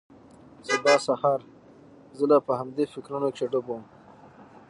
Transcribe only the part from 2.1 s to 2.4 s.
زه لا